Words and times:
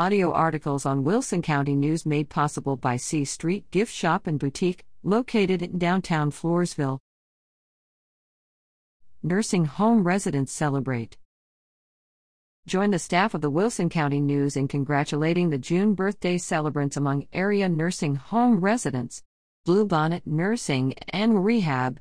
Audio 0.00 0.32
articles 0.32 0.86
on 0.86 1.04
Wilson 1.04 1.42
County 1.42 1.76
News 1.76 2.06
made 2.06 2.30
possible 2.30 2.74
by 2.74 2.96
C 2.96 3.22
Street 3.26 3.70
Gift 3.70 3.92
Shop 3.92 4.26
and 4.26 4.38
Boutique, 4.38 4.86
located 5.02 5.60
in 5.60 5.76
downtown 5.76 6.30
Floresville. 6.30 7.00
Nursing 9.22 9.66
home 9.66 10.02
residents 10.02 10.52
celebrate. 10.52 11.18
Join 12.66 12.92
the 12.92 12.98
staff 12.98 13.34
of 13.34 13.42
the 13.42 13.50
Wilson 13.50 13.90
County 13.90 14.22
News 14.22 14.56
in 14.56 14.68
congratulating 14.68 15.50
the 15.50 15.58
June 15.58 15.92
birthday 15.92 16.38
celebrants 16.38 16.96
among 16.96 17.26
area 17.34 17.68
nursing 17.68 18.14
home 18.14 18.60
residents. 18.60 19.22
Bluebonnet 19.68 20.22
Nursing 20.24 20.94
and 21.10 21.44
Rehab. 21.44 22.00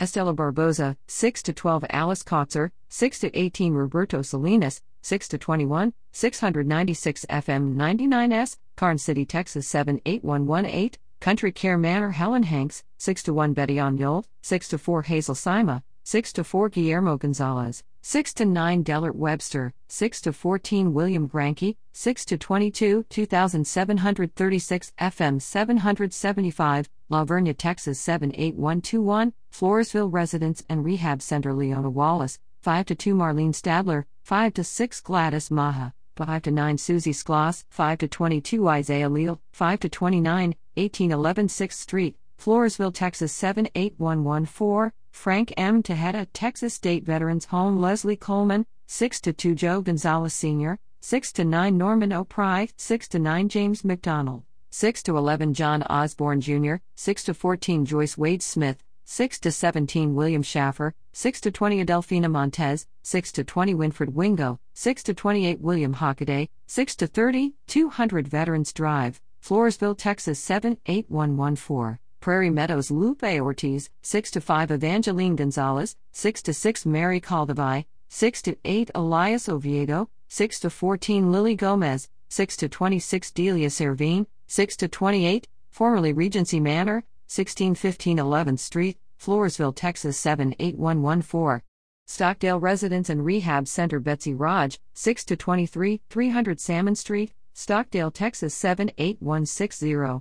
Estela 0.00 0.34
Barboza, 0.34 0.96
6 1.08 1.42
to 1.42 1.52
12 1.52 1.84
Alice 1.90 2.22
Kotzer, 2.22 2.70
6 2.88 3.18
to 3.18 3.38
18 3.38 3.74
Roberto 3.74 4.22
Salinas, 4.22 4.80
6 5.02 5.28
to 5.28 5.36
21, 5.36 5.92
696 6.12 7.26
FM 7.28 7.76
99S, 7.76 8.56
Karnes 8.78 9.02
City, 9.02 9.26
Texas 9.26 9.68
78118, 9.68 10.98
Country 11.20 11.52
Care 11.52 11.76
Manor 11.76 12.12
Helen 12.12 12.44
Hanks, 12.44 12.82
6 12.96 13.22
to 13.24 13.34
1 13.34 13.52
Betty 13.52 13.76
Onyol, 13.76 14.24
6 14.40 14.68
to 14.68 14.78
4 14.78 15.02
Hazel 15.02 15.34
Sima, 15.34 15.82
6 16.12 16.32
to 16.32 16.42
4 16.42 16.70
Guillermo 16.70 17.16
Gonzalez, 17.16 17.84
6 18.02 18.34
to 18.34 18.44
9 18.44 18.82
Dellert 18.82 19.14
Webster, 19.14 19.72
6 19.86 20.20
to 20.22 20.32
14 20.32 20.92
William 20.92 21.28
Granke, 21.28 21.76
6 21.92 22.24
to 22.24 22.36
22 22.36 23.04
2736 23.08 24.92
FM 25.00 25.40
775, 25.40 26.90
La 27.10 27.24
Vernia, 27.24 27.56
Texas 27.56 28.00
78121, 28.00 29.32
Floresville 29.52 30.12
Residence 30.12 30.64
and 30.68 30.84
Rehab 30.84 31.22
Center 31.22 31.54
Leona 31.54 31.88
Wallace, 31.88 32.40
5 32.60 32.86
to 32.86 32.96
2 32.96 33.14
Marlene 33.14 33.54
Stadler, 33.54 34.06
5 34.24 34.54
to 34.54 34.64
6 34.64 35.00
Gladys 35.02 35.48
Maha, 35.48 35.94
5 36.16 36.42
to 36.42 36.50
9 36.50 36.76
Susie 36.76 37.12
Skloss, 37.12 37.62
5 37.70 37.98
to 37.98 38.08
22 38.08 38.68
Isaiah 38.68 39.08
Leal, 39.08 39.40
5 39.52 39.78
to 39.78 39.88
29, 39.88 40.56
1811 40.74 41.46
6th 41.46 41.72
Street, 41.74 42.16
Floresville, 42.40 42.94
Texas 42.94 43.32
78114, 43.32 44.92
Frank 45.10 45.52
M. 45.58 45.82
Tejeda, 45.82 46.26
Texas 46.32 46.72
State 46.72 47.04
Veterans 47.04 47.44
Home 47.46 47.78
Leslie 47.78 48.16
Coleman, 48.16 48.64
6 48.86 49.20
to 49.20 49.34
2 49.34 49.54
Joe 49.54 49.82
Gonzalez 49.82 50.32
Sr., 50.32 50.78
6 51.00 51.32
to 51.32 51.44
9 51.44 51.76
Norman 51.76 52.14
O'Pry, 52.14 52.68
6 52.78 53.08
to 53.08 53.18
9 53.18 53.50
James 53.50 53.84
McDonald, 53.84 54.44
6 54.70 55.02
to 55.02 55.18
11 55.18 55.52
John 55.52 55.82
Osborne 55.82 56.40
Jr., 56.40 56.76
6 56.94 57.24
to 57.24 57.34
14 57.34 57.84
Joyce 57.84 58.16
Wade 58.16 58.42
Smith, 58.42 58.82
6 59.04 59.38
to 59.40 59.52
17 59.52 60.14
William 60.14 60.42
Schaffer, 60.42 60.94
6 61.12 61.42
to 61.42 61.50
20 61.50 61.84
Adelphina 61.84 62.30
Montez, 62.30 62.86
6 63.02 63.32
to 63.32 63.44
20 63.44 63.74
Winfred 63.74 64.14
Wingo, 64.14 64.58
6 64.72 65.02
to 65.02 65.12
28 65.12 65.60
William 65.60 65.96
Hockaday, 65.96 66.48
6 66.66 66.96
to 66.96 67.06
30 67.06 67.52
200 67.66 68.26
Veterans 68.26 68.72
Drive, 68.72 69.20
Floresville, 69.44 69.98
Texas 69.98 70.38
78114. 70.38 71.98
Prairie 72.20 72.50
Meadows 72.50 72.90
Lupe 72.90 73.24
Ortiz, 73.24 73.88
6 74.02 74.30
to 74.32 74.40
5 74.40 74.70
Evangeline 74.70 75.36
Gonzalez, 75.36 75.96
6 76.12 76.42
to 76.42 76.52
6 76.52 76.84
Mary 76.84 77.20
Caldevi, 77.20 77.86
6 78.10 78.42
to 78.42 78.56
8 78.64 78.90
Elias 78.94 79.48
Oviedo, 79.48 80.10
6 80.28 80.60
to 80.60 80.70
14 80.70 81.32
Lily 81.32 81.54
Gomez, 81.54 82.08
6 82.28 82.56
to 82.58 82.68
26 82.68 83.30
Delia 83.30 83.68
Servine, 83.68 84.26
6 84.46 84.76
to 84.76 84.88
28, 84.88 85.48
formerly 85.70 86.12
Regency 86.12 86.60
Manor, 86.60 87.04
1615 87.26 88.18
11th 88.18 88.58
Street, 88.58 88.98
Floresville, 89.18 89.74
Texas 89.74 90.18
78114. 90.18 91.62
Stockdale 92.06 92.58
Residence 92.58 93.08
and 93.08 93.24
Rehab 93.24 93.68
Center 93.68 94.00
Betsy 94.00 94.34
Raj, 94.34 94.78
6 94.94 95.24
to 95.24 95.36
23 95.36 96.00
300 96.10 96.60
Salmon 96.60 96.96
Street, 96.96 97.32
Stockdale, 97.54 98.10
Texas 98.10 98.54
78160. 98.54 100.20